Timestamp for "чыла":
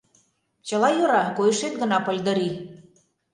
0.67-0.89